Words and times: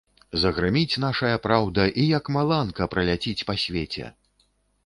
Загрыміць 0.43 0.99
нашая 1.03 1.33
праўда 1.45 1.85
і, 1.91 2.03
як 2.17 2.31
маланка, 2.39 2.89
праляціць 2.95 3.45
па 3.51 3.61
свеце! 3.67 4.05